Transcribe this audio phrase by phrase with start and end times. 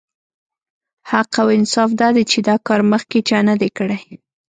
[1.11, 3.99] حق او انصاف دا دی چې دا کار مخکې چا نه دی کړی.